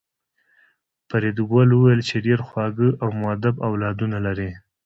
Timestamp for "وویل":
1.73-2.01